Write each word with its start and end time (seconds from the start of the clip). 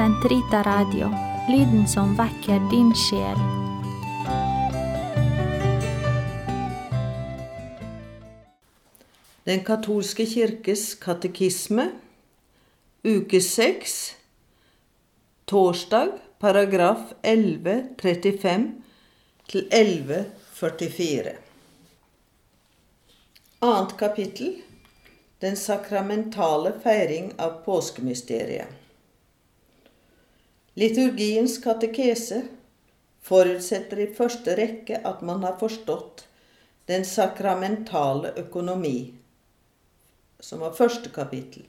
Sentrita 0.00 0.62
Radio, 0.62 1.10
lyden 1.48 1.88
som 1.88 2.14
vekker 2.16 2.62
din 2.70 2.94
sjel. 2.96 3.36
Den 9.44 9.60
katolske 9.60 10.24
kirkes 10.24 10.94
katekisme, 11.04 11.90
uke 13.04 13.42
6, 13.44 13.98
torsdag, 15.44 16.16
paragraf 16.40 17.12
1135 17.20 18.68
til 19.52 19.68
1144. 19.68 21.38
Annet 23.60 23.98
kapittel 24.00 24.62
Den 25.44 25.56
sakramentale 25.56 26.78
feiring 26.80 27.34
av 27.36 27.60
påskemysteriet. 27.68 28.80
Liturgiens 30.74 31.58
katekese 31.58 32.44
forutsetter 33.26 34.04
i 34.04 34.12
første 34.14 34.54
rekke 34.58 35.00
at 35.04 35.24
man 35.26 35.42
har 35.42 35.58
forstått 35.58 36.26
den 36.90 37.04
sakramentale 37.04 38.30
økonomi, 38.38 39.12
som 40.40 40.62
var 40.62 40.76
første 40.78 41.10
kapittel. 41.14 41.66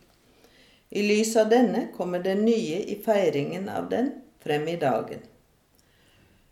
I 0.89 1.01
lys 1.07 1.33
av 1.39 1.49
denne 1.49 1.87
kommer 1.95 2.21
det 2.21 2.37
nye 2.43 2.81
i 2.93 2.97
feiringen 3.01 3.69
av 3.69 3.89
den 3.89 4.11
frem 4.43 4.67
i 4.67 4.77
dagen. 4.77 5.21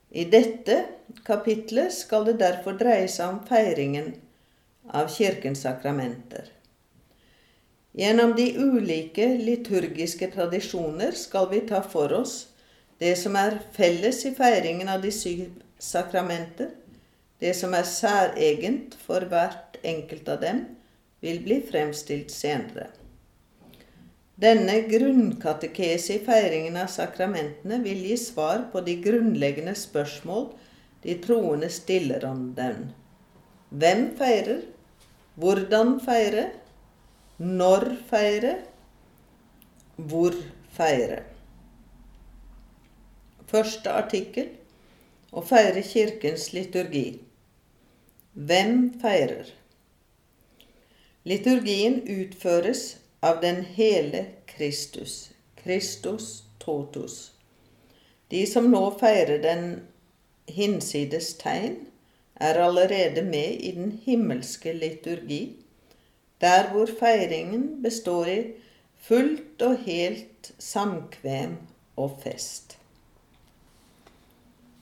I 0.10 0.26
dette 0.26 0.84
kapitlet 1.26 1.94
skal 1.94 2.26
det 2.26 2.40
derfor 2.42 2.78
dreie 2.80 3.08
seg 3.12 3.36
om 3.36 3.42
feiringen 3.46 4.16
av 4.90 5.12
kirkens 5.14 5.62
sakramenter. 5.68 6.50
Gjennom 7.98 8.36
de 8.38 8.52
ulike 8.58 9.26
liturgiske 9.42 10.30
tradisjoner 10.32 11.16
skal 11.18 11.50
vi 11.50 11.64
ta 11.70 11.82
for 11.82 12.14
oss 12.14 12.36
det 13.00 13.16
som 13.18 13.38
er 13.40 13.58
felles 13.74 14.22
i 14.28 14.34
feiringen 14.36 14.92
av 14.92 15.02
de 15.02 15.12
syv 15.16 15.48
sakramenter, 15.80 16.74
det 17.40 17.56
som 17.56 17.74
er 17.74 17.88
særegent 17.88 18.98
for 19.06 19.24
hvert 19.32 19.80
enkelt 19.88 20.28
av 20.30 20.42
dem, 20.44 20.66
vil 21.24 21.40
bli 21.44 21.62
fremstilt 21.66 22.32
senere. 22.32 22.90
Denne 24.40 24.78
grunnkatekese 24.88 26.16
i 26.16 26.24
feiringen 26.24 26.78
av 26.80 26.92
sakramentene 26.92 27.82
vil 27.84 28.06
gi 28.08 28.16
svar 28.20 28.68
på 28.72 28.84
de 28.86 28.96
grunnleggende 29.04 29.74
spørsmål 29.76 30.46
de 31.04 31.16
troende 31.24 31.68
stiller 31.72 32.24
om 32.28 32.50
den. 32.56 32.92
Hvem 33.72 34.06
feirer? 34.20 34.62
Hvordan 35.40 35.98
feire? 36.04 36.50
Når 37.40 37.96
feire? 38.10 38.58
Hvor 39.96 40.34
feire? 40.76 41.22
Første 43.48 43.94
artikkel 43.96 44.50
å 45.32 45.40
feire 45.48 45.80
Kirkens 45.88 46.50
liturgi. 46.52 47.22
Hvem 48.34 48.76
feirer? 49.00 49.54
Liturgien 51.24 52.02
utføres 52.12 52.98
av 53.24 53.40
den 53.40 53.64
hele 53.78 54.26
Kristus, 54.52 55.32
Kristus 55.64 56.44
totus. 56.60 57.32
De 58.28 58.44
som 58.52 58.68
nå 58.68 58.84
feirer 59.00 59.40
den 59.48 59.66
hinsides 60.52 61.38
tegn, 61.40 61.86
er 62.36 62.60
allerede 62.68 63.24
med 63.24 63.64
i 63.64 63.72
den 63.80 63.96
himmelske 64.04 64.76
liturgi, 64.76 65.56
der 66.42 66.70
hvor 66.72 66.90
feiringen 67.00 67.82
består 67.84 68.26
i 68.32 68.40
fullt 69.08 69.62
og 69.62 69.78
helt 69.86 70.52
samkvem 70.60 71.58
og 72.00 72.20
fest. 72.24 72.78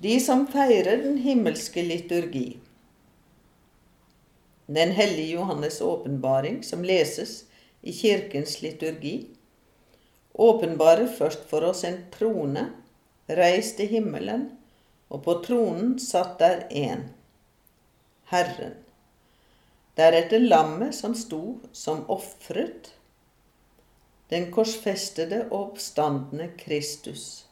De 0.04 0.20
som 0.22 0.46
feirer 0.48 1.02
den 1.02 1.18
himmelske 1.18 1.82
liturgi, 1.82 2.60
Den 4.68 4.92
hellige 4.92 5.38
Johannes' 5.38 5.82
åpenbaring, 5.82 6.66
som 6.66 6.84
leses 6.84 7.46
i 7.82 7.92
kirkens 7.92 8.62
liturgi, 8.62 9.30
åpenbarer 10.34 11.08
først 11.18 11.46
for 11.50 11.64
oss 11.64 11.86
en 11.88 12.02
trone 12.12 12.66
reist 13.30 13.78
til 13.78 13.88
himmelen, 13.88 14.50
og 15.10 15.24
på 15.24 15.38
tronen 15.46 15.96
satt 16.04 16.36
der 16.40 16.68
én, 16.68 17.08
Herren. 18.28 18.76
Deretter 19.98 20.40
lammet 20.40 20.96
som 20.96 21.16
sto 21.18 21.60
som 21.74 22.06
ofret, 22.14 22.94
den 24.30 24.52
korsfestede 24.54 25.46
og 25.48 25.60
oppstandende 25.60 26.52
Kristus 26.60 27.48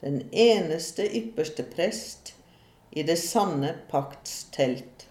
den 0.00 0.28
eneste 0.32 1.04
ypperste 1.16 1.62
prest 1.62 2.34
i 2.90 3.02
det 3.02 3.18
sanne 3.20 3.74
pakts 3.90 4.46
telt. 4.54 5.06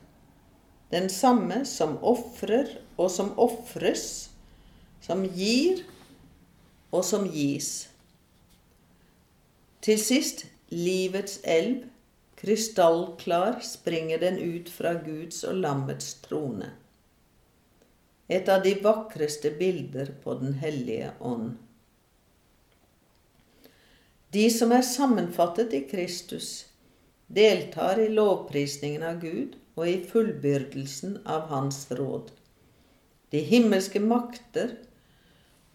Den 0.90 1.10
samme 1.14 1.62
som 1.70 1.98
ofrer 2.02 2.72
og 2.98 3.12
som 3.14 3.36
ofres, 3.40 4.32
som 5.02 5.22
gir 5.38 5.84
og 6.92 7.06
som 7.06 7.28
gis. 7.30 7.90
Til 9.86 10.02
sist 10.02 10.48
livets 10.74 11.38
elv, 11.44 11.86
krystallklar, 12.40 13.60
springer 13.60 14.18
den 14.18 14.38
ut 14.38 14.70
fra 14.70 14.94
Guds 14.94 15.44
og 15.44 15.60
lammets 15.60 16.14
trone. 16.24 16.72
Et 18.28 18.50
av 18.50 18.64
de 18.64 18.76
vakreste 18.84 19.52
bilder 19.60 20.14
på 20.24 20.38
Den 20.40 20.54
hellige 20.62 21.12
ånd. 21.20 21.58
De 24.30 24.46
som 24.54 24.72
er 24.72 24.86
sammenfattet 24.86 25.74
i 25.74 25.82
Kristus, 25.90 26.68
deltar 27.28 28.00
i 28.00 28.08
lovprisningen 28.14 29.04
av 29.04 29.18
Gud 29.24 29.58
og 29.76 29.90
i 29.90 29.98
fullbyrdelsen 30.06 31.18
av 31.26 31.50
Hans 31.50 31.88
råd. 31.92 32.30
De 33.34 33.42
himmelske 33.46 34.00
makter, 34.00 34.78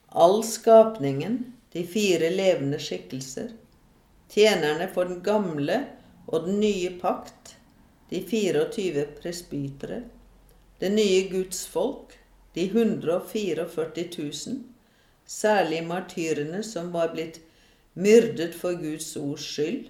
all 0.08 0.40
skapningen, 0.46 1.40
de 1.74 1.82
fire 1.86 2.30
levende 2.30 2.78
skikkelser, 2.78 3.50
tjenerne 4.30 4.86
for 4.94 5.10
den 5.10 5.20
gamle 5.26 5.80
og 6.26 6.46
den 6.46 6.60
nye 6.60 6.90
pakt, 7.00 7.56
de 8.10 8.20
24 8.28 9.06
presbytere, 9.20 10.02
det 10.80 10.92
nye 10.92 11.28
Guds 11.30 11.66
folk, 11.66 12.14
de 12.54 12.66
144 12.68 13.66
000, 14.18 14.62
særlig 15.26 15.82
martyrene 15.86 16.62
som 16.62 16.92
var 16.94 17.12
blitt 17.14 17.40
myrdet 17.94 18.54
for 18.54 18.76
Guds 18.78 19.16
ords 19.16 19.44
skyld, 19.44 19.88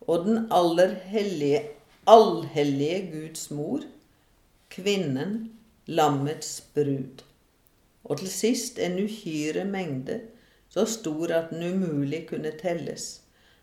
og 0.00 0.26
den 0.26 0.46
aller 0.50 0.94
hellige, 1.12 1.62
allhellige 2.06 3.00
Guds 3.12 3.50
mor, 3.50 3.84
kvinnen, 4.70 5.52
lammets 5.86 6.60
brud. 6.74 7.22
Og 8.04 8.18
til 8.18 8.30
sist 8.30 8.78
en 8.82 8.98
uhyre 9.04 9.64
mengde, 9.64 10.20
så 10.68 10.84
stor 10.88 11.30
at 11.34 11.50
den 11.50 11.62
umulig 11.62 12.24
kunne 12.28 12.50
telles, 12.58 13.21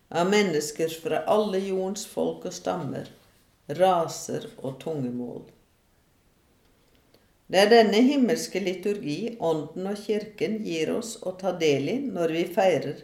av 0.09 0.29
mennesker 0.29 0.89
fra 1.01 1.23
alle 1.29 1.61
jordens 1.61 2.05
folk 2.09 2.45
og 2.49 2.53
stammer, 2.53 3.09
raser 3.79 4.49
og 4.57 4.79
tungemål. 4.81 5.43
Det 7.49 7.63
er 7.63 7.69
denne 7.71 8.01
himmelske 8.05 8.61
liturgi 8.61 9.37
Ånden 9.41 9.87
og 9.89 10.01
Kirken 10.03 10.59
gir 10.65 10.91
oss 10.93 11.15
å 11.25 11.33
ta 11.37 11.55
del 11.57 11.87
i 11.89 11.95
når 12.05 12.33
vi 12.35 12.43
feirer 12.53 12.99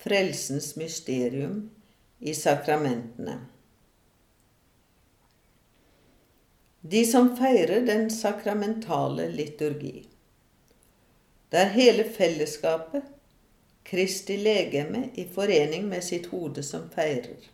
frelsens 0.00 0.76
mysterium 0.78 1.64
i 2.20 2.34
sakramentene. 2.38 3.40
De 6.80 7.02
som 7.04 7.34
feirer 7.36 7.82
den 7.84 8.06
sakramentale 8.14 9.26
liturgi. 9.34 10.06
Det 11.50 11.58
er 11.58 11.74
hele 11.74 12.06
fellesskapet, 12.06 13.04
Kristi 13.84 14.36
legeme, 14.36 15.08
i 15.14 15.24
forening 15.24 15.88
med 15.88 16.04
sitt 16.04 16.26
hode 16.30 16.62
som 16.62 16.88
feirer. 16.94 17.48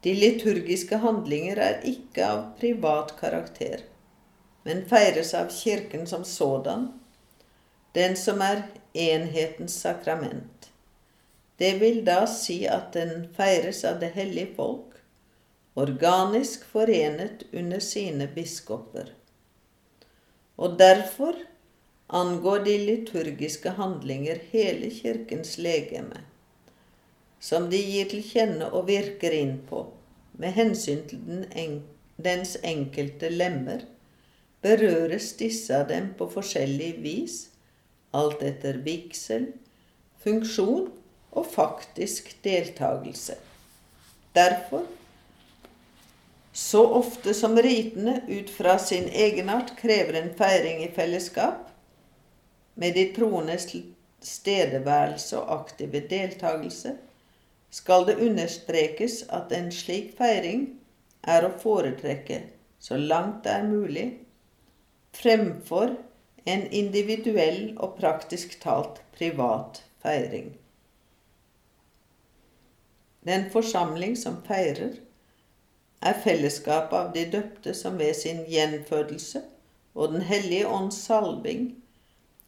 De 0.00 0.14
liturgiske 0.14 0.96
handlinger 0.96 1.60
er 1.60 1.82
ikke 1.84 2.26
av 2.26 2.42
privat 2.60 3.14
karakter, 3.20 3.82
men 4.64 4.86
feires 4.88 5.34
av 5.36 5.52
Kirken 5.52 6.06
som 6.06 6.24
sådan, 6.24 6.88
den 7.92 8.16
som 8.16 8.40
er 8.40 8.62
enhetens 8.92 9.76
sakrament. 9.80 10.70
Det 11.60 11.74
vil 11.82 12.04
da 12.04 12.24
si 12.30 12.62
at 12.64 12.94
den 12.96 13.26
feires 13.36 13.82
av 13.84 13.98
det 14.00 14.14
hellige 14.14 14.54
folk, 14.56 14.96
organisk 15.76 16.64
forenet 16.72 17.44
under 17.52 17.82
sine 17.84 18.28
biskoper. 18.32 19.12
Og 20.56 20.78
derfor 20.80 21.36
angår 22.10 22.58
de 22.58 22.78
liturgiske 22.78 23.70
handlinger 23.78 24.40
hele 24.50 24.90
Kirkens 24.90 25.58
legeme, 25.58 26.24
som 27.38 27.68
de 27.70 27.78
gir 27.78 28.10
til 28.10 28.24
kjenne 28.26 28.66
og 28.74 28.88
virker 28.90 29.34
inn 29.36 29.60
på, 29.68 29.84
med 30.32 30.56
hensyn 30.56 31.04
til 31.08 31.22
den 31.28 31.46
en, 31.54 31.78
dens 32.20 32.56
enkelte 32.66 33.30
lemmer, 33.30 33.86
berøres 34.60 35.32
disse 35.38 35.72
av 35.76 35.86
dem 35.88 36.10
på 36.18 36.26
forskjellig 36.34 36.90
vis, 37.04 37.38
alt 38.12 38.42
etter 38.42 38.82
vigsel, 38.84 39.52
funksjon 40.20 40.90
og 41.30 41.46
faktisk 41.46 42.34
deltakelse. 42.44 43.38
Derfor, 44.34 44.84
så 46.52 46.82
ofte 46.98 47.32
som 47.34 47.54
ritene 47.56 48.18
ut 48.28 48.50
fra 48.50 48.76
sin 48.82 49.06
egenart 49.08 49.76
krever 49.78 50.18
en 50.18 50.32
feiring 50.36 50.82
i 50.84 50.90
fellesskap, 50.94 51.69
med 52.74 52.94
de 52.94 53.06
troendes 53.16 53.66
tilstedeværelse 53.70 55.38
og 55.40 55.54
aktive 55.60 56.02
deltakelse 56.10 56.96
skal 57.70 58.06
det 58.06 58.18
understrekes 58.22 59.22
at 59.28 59.52
en 59.54 59.70
slik 59.72 60.14
feiring 60.18 60.66
er 61.22 61.46
å 61.46 61.52
foretrekke 61.62 62.42
så 62.80 62.96
langt 62.96 63.44
det 63.44 63.52
er 63.52 63.68
mulig, 63.68 64.06
fremfor 65.12 65.92
en 66.48 66.64
individuell 66.72 67.74
og 67.76 67.98
praktisk 67.98 68.56
talt 68.62 69.02
privat 69.16 69.82
feiring. 70.02 70.54
Den 73.28 73.50
forsamling 73.52 74.16
som 74.16 74.40
feirer, 74.46 74.96
er 76.00 76.16
fellesskapet 76.24 76.96
av 76.96 77.10
de 77.12 77.26
døpte 77.28 77.74
som 77.76 77.98
ved 78.00 78.14
sin 78.16 78.46
gjenfødelse 78.48 79.42
og 79.94 80.14
Den 80.14 80.22
hellige 80.24 80.68
ånds 80.68 80.96
salving 80.96 81.74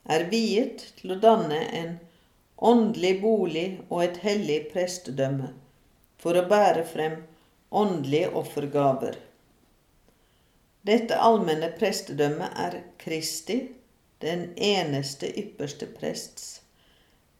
er 0.04 0.24
viet 0.30 0.86
til 0.98 1.14
å 1.14 1.20
danne 1.22 1.58
en 1.80 1.98
åndelig 2.56 3.20
bolig 3.22 3.66
og 3.88 4.04
et 4.04 4.22
hellig 4.22 4.58
prestedømme 4.72 5.52
for 6.22 6.38
å 6.38 6.46
bære 6.50 6.84
frem 6.86 7.20
åndelige 7.70 8.32
offergaver. 8.38 9.16
Dette 10.82 11.18
allmenne 11.18 11.70
prestedømmet 11.78 12.58
er 12.58 12.80
Kristi, 12.98 13.58
den 14.22 14.52
eneste 14.56 15.30
ypperste 15.38 15.86
prests, 15.86 16.60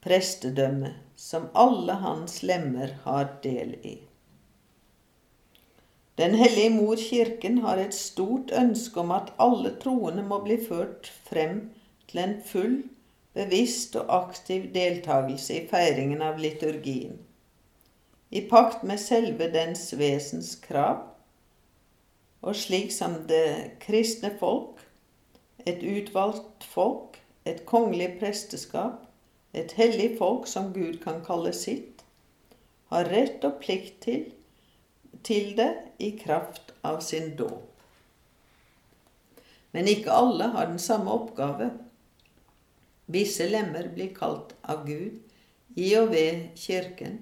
prestedømme 0.03 0.95
som 1.19 1.49
alle 1.55 1.99
hans 2.03 2.41
lemmer 2.43 2.97
har 3.05 3.37
del 3.43 3.77
i. 3.87 3.97
Den 6.19 6.35
hellige 6.39 6.71
mor 6.75 6.99
kirken 7.01 7.63
har 7.67 7.79
et 7.83 7.95
stort 7.95 8.51
ønske 8.55 9.01
om 9.01 9.15
at 9.15 9.31
alle 9.43 9.73
troende 9.83 10.23
må 10.27 10.43
bli 10.45 10.59
ført 10.61 11.11
frem 11.29 11.71
til 12.11 12.23
en 12.23 12.35
full, 12.47 12.83
bevisst 13.35 13.97
og 13.97 14.11
aktiv 14.17 14.69
deltakelse 14.75 15.57
i 15.57 15.69
feiringen 15.71 16.23
av 16.25 16.41
liturgien, 16.41 17.17
i 18.31 18.43
pakt 18.49 18.85
med 18.89 19.01
selve 19.01 19.49
dens 19.53 19.91
vesens 19.99 20.55
krav, 20.65 21.07
og 22.43 22.57
slik 22.59 22.93
som 22.93 23.21
det 23.29 23.79
kristne 23.81 24.33
folk, 24.41 24.83
et 25.67 25.83
utvalgt 25.87 26.65
folk, 26.65 27.19
et 27.45 27.65
kongelig 27.67 28.17
presteskap, 28.21 29.05
et 29.55 29.73
hellig 29.79 30.15
folk 30.19 30.47
som 30.49 30.73
Gud 30.75 31.01
kan 31.05 31.21
kalle 31.25 31.53
sitt, 31.57 32.03
har 32.93 33.09
rett 33.09 33.45
og 33.49 33.61
plikt 33.63 34.01
til 34.05 34.31
til 35.23 35.57
det 35.57 35.71
i 35.99 36.11
kraft 36.19 36.73
av 36.83 37.01
sin 37.01 37.35
dåp. 37.39 37.69
Men 39.73 39.89
ikke 39.89 40.13
alle 40.13 40.51
har 40.53 40.69
den 40.69 40.81
samme 40.83 41.13
oppgave. 41.13 41.71
Visse 43.13 43.49
lemmer 43.51 43.91
blir 43.93 44.15
kalt 44.17 44.55
av 44.63 44.87
Gud 44.87 45.21
i 45.77 45.91
og 45.99 46.13
ved 46.13 46.53
Kirken 46.57 47.19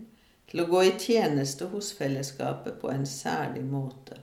til 0.51 0.63
å 0.63 0.69
gå 0.71 0.83
i 0.87 0.97
tjeneste 0.99 1.71
hos 1.73 1.93
fellesskapet 1.99 2.79
på 2.83 2.91
en 2.93 3.07
særlig 3.07 3.63
måte. 3.67 4.19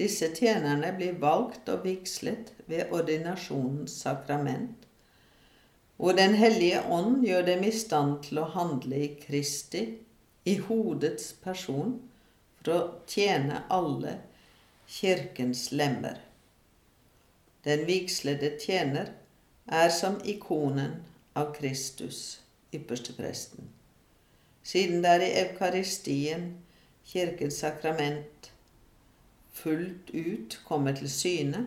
Disse 0.00 0.30
tjenerne 0.32 0.92
blir 0.96 1.18
valgt 1.20 1.68
og 1.68 1.84
vigslet 1.84 2.54
ved 2.70 2.92
ordinasjonens 2.96 3.98
sakrament, 4.00 4.86
hvor 6.00 6.16
Den 6.16 6.34
hellige 6.40 6.80
ånd 6.88 7.26
gjør 7.26 7.42
dem 7.44 7.64
i 7.68 7.72
stand 7.76 8.22
til 8.24 8.40
å 8.40 8.48
handle 8.54 8.96
i 8.96 9.08
Kristi, 9.20 9.82
i 10.48 10.54
hodets 10.56 11.34
person, 11.44 11.98
for 12.62 12.72
å 12.72 12.78
tjene 13.04 13.66
alle 13.68 14.14
kirkens 14.88 15.66
lemmer. 15.76 16.16
Den 17.68 17.84
vigslede 17.84 18.54
tjener 18.56 19.12
er 19.70 19.88
som 19.94 20.18
ikonen 20.24 20.98
av 21.38 21.54
Kristus, 21.54 22.40
ypperste 22.74 23.14
presten. 23.14 23.70
Siden 24.62 25.02
det 25.02 25.10
er 25.10 25.24
i 25.24 25.34
Eukaristien 25.44 26.50
Kirkens 27.06 27.62
sakrament 27.62 28.50
fullt 29.52 30.10
ut 30.10 30.60
kommer 30.66 30.92
til 30.94 31.10
syne, 31.10 31.66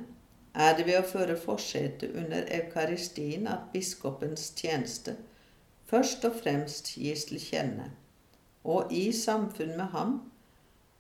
er 0.54 0.76
det 0.78 0.86
ved 0.86 1.00
å 1.00 1.08
føre 1.08 1.36
forsetet 1.40 2.14
under 2.16 2.46
Eukaristien 2.54 3.48
at 3.50 3.72
biskopens 3.74 4.52
tjeneste 4.56 5.16
først 5.90 6.26
og 6.26 6.38
fremst 6.44 6.94
gis 6.98 7.26
til 7.30 7.42
kjenne, 7.42 7.90
og 8.64 8.94
i 8.94 9.12
samfunn 9.14 9.76
med 9.78 9.92
ham 9.94 10.14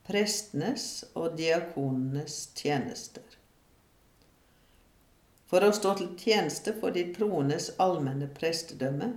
prestenes 0.07 1.05
og 1.15 1.37
diakonenes 1.37 2.49
tjenester. 2.57 3.32
For 5.53 5.61
å 5.61 5.73
stå 5.77 5.91
til 5.99 6.07
tjeneste 6.17 6.71
for 6.79 6.95
de 6.95 7.03
troendes 7.13 7.67
allmenne 7.83 8.25
prestedømme 8.33 9.11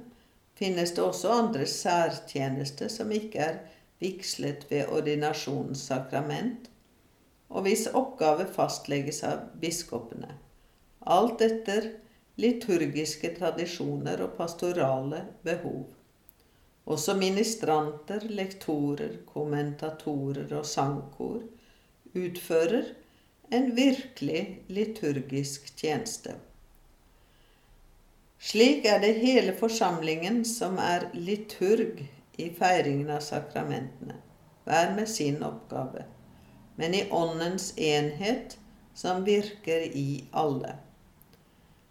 finnes 0.61 0.91
det 0.93 1.01
også 1.01 1.31
andre 1.33 1.65
særtjenester 1.65 2.91
som 2.93 3.15
ikke 3.17 3.41
er 3.41 3.55
vigslet 4.05 4.67
ved 4.69 4.93
ordinasjonens 4.93 5.87
sakrament, 5.89 6.67
og 7.49 7.65
hvis 7.65 7.87
oppgave 7.89 8.45
fastlegges 8.53 9.23
av 9.25 9.47
biskopene, 9.63 10.35
alt 11.09 11.41
etter 11.41 11.89
liturgiske 12.45 13.33
tradisjoner 13.39 14.21
og 14.27 14.37
pastorale 14.37 15.23
behov. 15.47 15.87
Også 16.85 17.17
ministranter, 17.17 18.29
lektorer, 18.29 19.23
kommentatorer 19.33 20.53
og 20.61 20.69
sangkor 20.69 21.41
utfører 22.13 22.93
en 23.51 23.75
virkelig 23.77 24.63
liturgisk 24.67 25.71
tjeneste. 25.77 26.35
Slik 28.39 28.85
er 28.87 29.01
det 29.01 29.15
hele 29.23 29.55
forsamlingen 29.57 30.45
som 30.45 30.79
er 30.83 31.09
liturg 31.15 32.03
i 32.39 32.49
feiringen 32.59 33.11
av 33.11 33.23
sakramentene, 33.25 34.19
hver 34.67 34.93
med 34.97 35.09
sin 35.09 35.41
oppgave, 35.47 36.05
men 36.77 36.95
i 36.95 37.07
Åndens 37.11 37.73
enhet 37.79 38.59
som 38.95 39.25
virker 39.25 39.87
i 39.97 40.25
alle. 40.33 40.77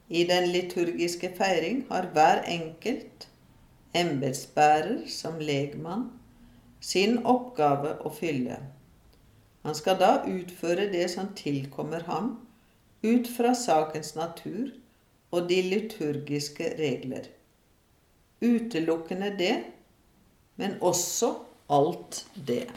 I 0.07 0.24
den 0.30 0.52
liturgiske 0.54 1.31
feiring 1.38 1.85
har 1.90 2.12
hver 2.14 2.44
enkelt 2.45 3.28
embetsbærer 3.95 5.07
som 5.09 5.40
legmann 5.42 6.09
sin 6.80 7.18
oppgave 7.26 7.95
å 8.06 8.12
fylle. 8.14 8.59
Han 9.66 9.76
skal 9.76 9.98
da 9.98 10.12
utføre 10.30 10.86
det 10.92 11.07
som 11.16 11.31
tilkommer 11.38 12.06
ham, 12.06 12.36
ut 13.02 13.30
fra 13.34 13.56
sakens 13.57 14.14
natur 14.16 14.69
og 15.34 15.50
de 15.50 15.57
liturgiske 15.66 16.69
regler. 16.78 17.26
Utelukkende 18.45 19.31
det, 19.40 19.56
men 20.62 20.78
også 20.81 21.34
alt 21.69 22.28
det. 22.48 22.68